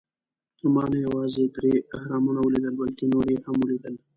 [0.73, 3.95] ما نه یوازې درې اهرامونه ولیدل، بلکې نور یې هم ولېدل.